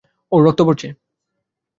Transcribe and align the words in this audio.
ওর 0.31 0.41
রক্ত 0.45 0.59
পড়ছে! 0.67 0.87